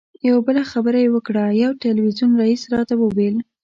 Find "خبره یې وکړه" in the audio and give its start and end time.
0.71-1.43